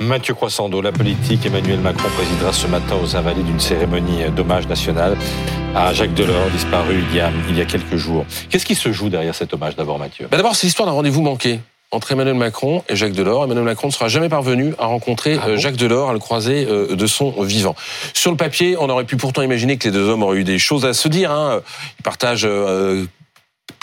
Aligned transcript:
Mathieu 0.00 0.34
Croissando, 0.34 0.80
la 0.82 0.92
politique, 0.92 1.46
Emmanuel 1.46 1.80
Macron 1.80 2.08
présidera 2.16 2.52
ce 2.52 2.66
matin 2.66 2.96
aux 3.02 3.16
Invalides 3.16 3.46
d'une 3.46 3.60
cérémonie 3.60 4.24
d'hommage 4.34 4.68
national 4.68 5.16
à 5.74 5.92
Jacques 5.92 6.14
Delors, 6.14 6.50
disparu 6.52 7.04
il 7.10 7.16
y 7.16 7.20
a, 7.20 7.30
il 7.48 7.56
y 7.56 7.60
a 7.60 7.64
quelques 7.64 7.96
jours. 7.96 8.24
Qu'est-ce 8.50 8.66
qui 8.66 8.74
se 8.74 8.92
joue 8.92 9.08
derrière 9.08 9.34
cet 9.34 9.52
hommage 9.52 9.76
d'abord, 9.76 9.98
Mathieu? 9.98 10.28
Ben 10.30 10.36
D'abord, 10.36 10.56
c'est 10.56 10.66
l'histoire 10.66 10.86
d'un 10.88 10.94
rendez-vous 10.94 11.22
manqué 11.22 11.60
entre 11.92 12.12
Emmanuel 12.12 12.34
Macron 12.34 12.82
et 12.88 12.96
Jacques 12.96 13.12
Delors. 13.12 13.44
Emmanuel 13.44 13.64
Macron 13.64 13.88
ne 13.88 13.92
sera 13.92 14.08
jamais 14.08 14.28
parvenu 14.28 14.74
à 14.78 14.86
rencontrer 14.86 15.38
Ah 15.40 15.46
euh, 15.46 15.54
bon 15.54 15.60
Jacques 15.60 15.76
Delors 15.76 16.10
à 16.10 16.12
le 16.12 16.18
croiser 16.18 16.66
euh, 16.68 16.96
de 16.96 17.06
son 17.06 17.30
vivant. 17.42 17.76
Sur 18.12 18.30
le 18.30 18.36
papier, 18.36 18.76
on 18.78 18.88
aurait 18.88 19.04
pu 19.04 19.16
pourtant 19.16 19.42
imaginer 19.42 19.76
que 19.76 19.88
les 19.88 19.92
deux 19.92 20.08
hommes 20.08 20.22
auraient 20.22 20.38
eu 20.38 20.44
des 20.44 20.58
choses 20.58 20.84
à 20.84 20.94
se 20.94 21.08
dire. 21.08 21.30
Hein. 21.30 21.60
Ils 21.98 22.02
partagent 22.02 22.46
euh, 22.48 23.06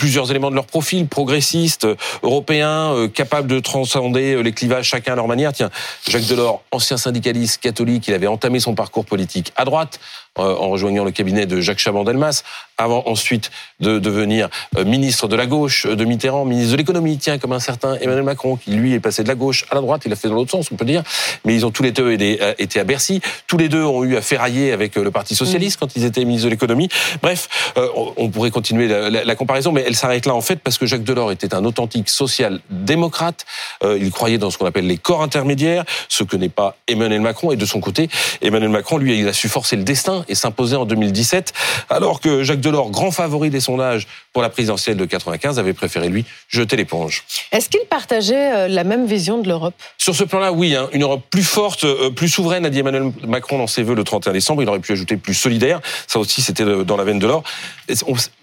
plusieurs 0.03 0.29
éléments 0.31 0.49
de 0.49 0.55
leur 0.55 0.65
profil, 0.65 1.07
progressistes, 1.07 1.87
européens, 2.23 2.93
euh, 2.93 3.07
capables 3.07 3.47
de 3.47 3.61
transcender 3.61 4.33
euh, 4.33 4.41
les 4.41 4.51
clivages 4.51 4.85
chacun 4.85 5.13
à 5.13 5.15
leur 5.15 5.29
manière. 5.29 5.53
Tiens, 5.53 5.69
Jacques 6.09 6.27
Delors, 6.27 6.61
ancien 6.73 6.97
syndicaliste 6.97 7.61
catholique, 7.61 8.09
il 8.09 8.13
avait 8.13 8.27
entamé 8.27 8.59
son 8.59 8.75
parcours 8.75 9.05
politique 9.05 9.53
à 9.55 9.63
droite, 9.63 10.01
euh, 10.39 10.41
en 10.57 10.67
rejoignant 10.67 11.05
le 11.05 11.11
cabinet 11.11 11.45
de 11.45 11.61
Jacques 11.61 11.79
Chaban-Delmas, 11.79 12.43
avant 12.77 13.03
ensuite 13.05 13.49
de 13.79 13.97
devenir 13.97 14.49
ministre 14.85 15.29
de 15.29 15.37
la 15.37 15.45
gauche 15.45 15.85
de 15.87 16.03
Mitterrand, 16.03 16.43
ministre 16.43 16.73
de 16.73 16.77
l'économie, 16.77 17.17
tiens, 17.17 17.37
comme 17.37 17.53
un 17.53 17.59
certain 17.61 17.93
Emmanuel 18.01 18.23
Macron, 18.23 18.57
qui 18.57 18.71
lui 18.71 18.93
est 18.93 18.99
passé 18.99 19.23
de 19.23 19.29
la 19.29 19.35
gauche 19.35 19.63
à 19.69 19.75
la 19.75 19.81
droite, 19.81 20.01
il 20.05 20.11
a 20.11 20.17
fait 20.17 20.27
dans 20.27 20.33
l'autre 20.35 20.51
sens, 20.51 20.67
on 20.71 20.75
peut 20.75 20.83
dire, 20.83 21.03
mais 21.45 21.55
ils 21.55 21.65
ont 21.65 21.71
tous 21.71 21.83
les 21.83 21.91
deux 21.91 22.11
été, 22.11 22.79
à 22.79 22.83
Bercy, 22.83 23.21
tous 23.47 23.57
les 23.57 23.69
deux 23.69 23.83
ont 23.85 24.03
eu 24.03 24.17
à 24.17 24.21
ferrailler 24.21 24.73
avec 24.73 24.95
le 24.95 25.11
Parti 25.11 25.33
Socialiste 25.35 25.79
quand 25.79 25.95
ils 25.95 26.03
étaient 26.03 26.25
ministres 26.25 26.47
de 26.47 26.49
l'économie. 26.51 26.89
Bref, 27.21 27.71
on- 27.77 28.13
on 28.17 28.29
pourrait 28.29 28.51
continuer 28.51 28.87
la, 28.89 29.09
la- 29.09 29.23
la 29.23 29.35
comparaison, 29.35 29.71
mais 29.71 29.83
elle 29.93 29.97
s'arrête 29.97 30.25
là 30.25 30.33
en 30.33 30.41
fait 30.41 30.55
parce 30.55 30.79
que 30.79 30.87
Jacques 30.87 31.03
Delors 31.03 31.31
était 31.31 31.53
un 31.53 31.65
authentique 31.65 32.09
social-démocrate, 32.09 33.45
Euh, 33.83 33.97
il 33.99 34.11
croyait 34.11 34.37
dans 34.37 34.49
ce 34.49 34.57
qu'on 34.57 34.65
appelle 34.65 34.87
les 34.87 34.97
corps 34.97 35.21
intermédiaires, 35.21 35.83
ce 36.09 36.23
que 36.23 36.35
n'est 36.35 36.49
pas 36.49 36.77
Emmanuel 36.87 37.21
Macron, 37.21 37.51
et 37.51 37.55
de 37.55 37.65
son 37.65 37.79
côté, 37.79 38.09
Emmanuel 38.41 38.69
Macron, 38.69 38.97
lui, 38.97 39.19
il 39.19 39.27
a 39.27 39.33
su 39.33 39.49
forcer 39.49 39.75
le 39.75 39.83
destin 39.83 40.25
et 40.27 40.35
s'imposer 40.35 40.75
en 40.75 40.85
2017, 40.85 41.53
alors 41.89 42.19
que 42.19 42.43
Jacques 42.43 42.61
Delors, 42.61 42.89
grand 42.89 43.11
favori 43.11 43.49
des 43.49 43.59
sondages 43.59 44.07
pour 44.33 44.41
la 44.41 44.49
présidentielle 44.49 44.97
de 44.97 45.05
95, 45.05 45.59
avait 45.59 45.73
préféré, 45.73 46.09
lui, 46.09 46.25
jeter 46.49 46.75
l'éponge. 46.75 47.23
Est-ce 47.51 47.69
qu'il 47.69 47.85
partageait 47.89 48.51
euh, 48.53 48.67
la 48.67 48.83
même 48.83 49.05
vision 49.05 49.39
de 49.39 49.47
l'Europe? 49.47 49.75
Sur 49.99 50.15
ce 50.15 50.23
plan-là, 50.23 50.51
oui, 50.51 50.75
hein, 50.75 50.89
une 50.91 51.03
Europe 51.03 51.21
plus 51.29 51.43
forte, 51.43 51.83
euh, 51.83 52.09
plus 52.09 52.29
souveraine, 52.29 52.65
a 52.65 52.69
dit 52.71 52.79
Emmanuel 52.79 53.11
Macron 53.27 53.59
dans 53.59 53.67
ses 53.67 53.83
vœux 53.83 53.93
le 53.93 54.03
31 54.03 54.33
décembre. 54.33 54.63
Il 54.63 54.69
aurait 54.69 54.79
pu 54.79 54.91
ajouter 54.91 55.17
plus 55.17 55.35
solidaire. 55.35 55.79
Ça 56.07 56.17
aussi, 56.19 56.41
c'était 56.41 56.63
euh, 56.63 56.83
dans 56.83 56.97
la 56.97 57.03
veine 57.03 57.19
de 57.19 57.27
l'or. 57.27 57.43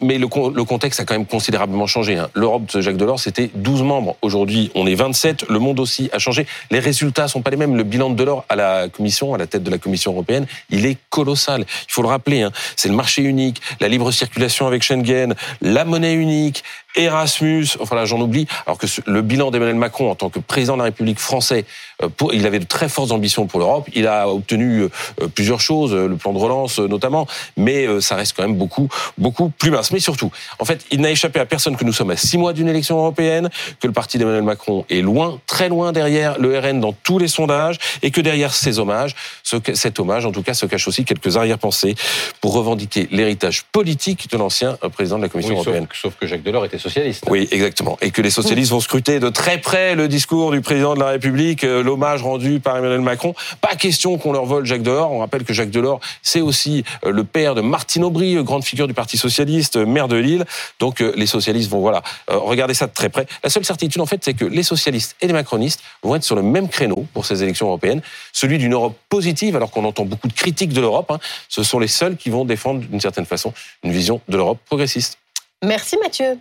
Mais 0.00 0.18
le 0.18 0.28
contexte 0.28 1.00
a 1.00 1.04
quand 1.04 1.14
même 1.14 1.26
considérablement 1.26 1.86
changé. 1.88 2.16
hein. 2.16 2.30
L'Europe 2.34 2.72
de 2.72 2.80
Jacques 2.80 2.96
Delors, 2.96 3.18
c'était 3.18 3.50
12 3.54 3.82
membres. 3.82 4.16
Aujourd'hui, 4.22 4.70
on 4.76 4.86
est 4.86 4.94
27. 4.94 5.46
Le 5.48 5.58
monde 5.58 5.80
aussi 5.80 6.08
a 6.12 6.18
changé. 6.18 6.46
Les 6.70 6.78
résultats 6.78 7.26
sont 7.26 7.42
pas 7.42 7.50
les 7.50 7.56
mêmes. 7.56 7.74
Le 7.76 7.82
bilan 7.82 8.10
de 8.10 8.14
Delors 8.14 8.44
à 8.48 8.54
la 8.56 8.88
Commission, 8.88 9.34
à 9.34 9.38
la 9.38 9.46
tête 9.46 9.62
de 9.64 9.70
la 9.70 9.78
Commission 9.78 10.12
européenne, 10.12 10.46
il 10.70 10.86
est 10.86 10.98
colossal. 11.10 11.62
Il 11.62 11.92
faut 11.92 12.02
le 12.02 12.08
rappeler. 12.08 12.42
hein. 12.42 12.52
C'est 12.76 12.88
le 12.88 12.94
marché 12.94 13.22
unique, 13.22 13.60
la 13.80 13.88
libre 13.88 14.12
circulation 14.12 14.66
avec 14.68 14.82
Schengen, 14.82 15.34
la 15.60 15.79
monnaie 15.84 16.14
unique, 16.14 16.64
Erasmus, 16.96 17.66
enfin 17.78 17.94
là 17.94 18.04
j'en 18.04 18.20
oublie, 18.20 18.46
alors 18.66 18.78
que 18.78 18.86
le 19.06 19.22
bilan 19.22 19.50
d'Emmanuel 19.50 19.76
Macron 19.76 20.10
en 20.10 20.14
tant 20.14 20.28
que 20.28 20.40
président 20.40 20.74
de 20.74 20.78
la 20.78 20.84
République 20.84 21.20
français, 21.20 21.64
euh, 22.02 22.08
il 22.32 22.46
avait 22.46 22.58
de 22.58 22.64
très 22.64 22.88
fortes 22.88 23.12
ambitions 23.12 23.46
pour 23.46 23.60
l'Europe, 23.60 23.88
il 23.94 24.06
a 24.06 24.28
obtenu 24.28 24.82
euh, 24.82 25.28
plusieurs 25.34 25.60
choses, 25.60 25.94
euh, 25.94 26.08
le 26.08 26.16
plan 26.16 26.32
de 26.32 26.38
relance 26.38 26.78
euh, 26.78 26.88
notamment, 26.88 27.26
mais 27.56 27.86
euh, 27.86 28.00
ça 28.00 28.16
reste 28.16 28.36
quand 28.36 28.42
même 28.42 28.56
beaucoup, 28.56 28.88
beaucoup 29.18 29.50
plus 29.50 29.70
mince. 29.70 29.92
Mais 29.92 30.00
surtout, 30.00 30.30
en 30.58 30.64
fait, 30.64 30.84
il 30.90 31.00
n'a 31.00 31.10
échappé 31.10 31.40
à 31.40 31.46
personne 31.46 31.76
que 31.76 31.84
nous 31.84 31.92
sommes 31.92 32.10
à 32.10 32.16
six 32.16 32.38
mois 32.38 32.52
d'une 32.52 32.68
élection 32.68 32.98
européenne, 32.98 33.50
que 33.80 33.86
le 33.86 33.92
parti 33.92 34.18
d'Emmanuel 34.18 34.42
Macron 34.42 34.84
est 34.90 35.00
loin, 35.00 35.38
très 35.46 35.68
loin 35.68 35.92
derrière 35.92 36.38
le 36.38 36.58
RN 36.58 36.80
dans 36.80 36.92
tous 36.92 37.18
les 37.18 37.28
sondages, 37.28 37.78
et 38.02 38.10
que 38.10 38.20
derrière 38.20 38.52
ces 38.54 38.78
hommages, 38.78 39.14
ce, 39.42 39.56
cet 39.74 40.00
hommage 40.00 40.26
en 40.26 40.32
tout 40.32 40.42
cas 40.42 40.54
se 40.54 40.66
cache 40.66 40.88
aussi 40.88 41.04
quelques 41.04 41.36
arrière-pensées 41.36 41.94
pour 42.40 42.54
revendiquer 42.54 43.08
l'héritage 43.10 43.64
politique 43.72 44.30
de 44.30 44.36
l'ancien 44.36 44.78
euh, 44.84 44.88
président 44.88 45.18
de 45.18 45.22
la 45.22 45.28
Commission 45.28 45.62
sauf, 45.62 45.69
européenne. 45.70 45.88
sauf 45.92 46.14
que 46.16 46.26
Jacques 46.26 46.42
Delors 46.42 46.64
était 46.64 46.78
socialiste. 46.78 47.24
Oui, 47.28 47.48
exactement. 47.50 47.98
Et 48.00 48.10
que 48.10 48.22
les 48.22 48.30
socialistes 48.30 48.70
vont 48.70 48.80
scruter 48.80 49.20
de 49.20 49.28
très 49.28 49.58
près 49.58 49.94
le 49.94 50.08
discours 50.08 50.50
du 50.50 50.60
président 50.60 50.94
de 50.94 51.00
la 51.00 51.08
République, 51.08 51.64
euh, 51.64 51.82
l'hommage 51.82 52.22
rendu 52.22 52.60
par 52.60 52.76
Emmanuel 52.76 53.00
Macron. 53.00 53.34
Pas 53.60 53.76
question 53.76 54.18
qu'on 54.18 54.32
leur 54.32 54.44
vole 54.44 54.66
Jacques 54.66 54.82
Delors. 54.82 55.12
On 55.12 55.20
rappelle 55.20 55.44
que 55.44 55.52
Jacques 55.52 55.70
Delors, 55.70 56.00
c'est 56.22 56.40
aussi 56.40 56.84
euh, 57.04 57.10
le 57.10 57.24
père 57.24 57.54
de 57.54 57.60
Martine 57.60 58.04
Aubry, 58.04 58.36
euh, 58.36 58.42
grande 58.42 58.64
figure 58.64 58.86
du 58.86 58.94
Parti 58.94 59.16
socialiste, 59.16 59.76
maire 59.76 60.08
de 60.08 60.16
Lille. 60.16 60.44
Donc 60.78 61.00
les 61.00 61.26
socialistes 61.26 61.70
vont 61.70 61.80
voilà 61.80 62.02
regarder 62.28 62.74
ça 62.74 62.86
de 62.86 62.92
très 62.92 63.08
près. 63.08 63.26
La 63.42 63.50
seule 63.50 63.64
certitude 63.64 64.00
en 64.00 64.06
fait, 64.06 64.22
c'est 64.24 64.34
que 64.34 64.44
les 64.44 64.62
socialistes 64.62 65.16
et 65.20 65.26
les 65.26 65.32
macronistes 65.32 65.80
vont 66.02 66.14
être 66.16 66.24
sur 66.24 66.36
le 66.36 66.42
même 66.42 66.68
créneau 66.68 67.06
pour 67.12 67.26
ces 67.26 67.42
élections 67.42 67.66
européennes, 67.66 68.02
celui 68.32 68.58
d'une 68.58 68.72
Europe 68.72 68.96
positive, 69.08 69.56
alors 69.56 69.70
qu'on 69.70 69.84
entend 69.84 70.04
beaucoup 70.04 70.28
de 70.28 70.32
critiques 70.32 70.72
de 70.72 70.80
l'Europe. 70.80 71.10
hein. 71.10 71.18
Ce 71.48 71.62
sont 71.62 71.78
les 71.78 71.88
seuls 71.88 72.16
qui 72.16 72.30
vont 72.30 72.44
défendre 72.44 72.80
d'une 72.80 73.00
certaine 73.00 73.26
façon 73.26 73.52
une 73.82 73.92
vision 73.92 74.20
de 74.28 74.36
l'Europe 74.36 74.58
progressiste. 74.66 75.19
Merci 75.62 75.96
Mathieu. 75.98 76.40